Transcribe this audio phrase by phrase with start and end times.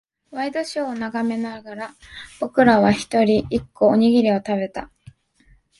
[0.31, 1.93] ワイドショーを眺めながら、
[2.39, 4.89] 僕らは一人、一個、おにぎりを食べた。